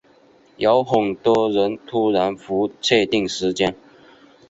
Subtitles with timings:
[0.57, 3.75] 有很多人突然不确定时间